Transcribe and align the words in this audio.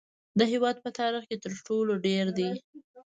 د 0.39 0.41
هیواد 0.51 0.77
په 0.83 0.89
تاریخ 0.99 1.23
کې 1.29 1.37
تر 1.43 1.53
ټولو 1.67 1.93
ډیر 2.05 2.25
دي 2.37 2.49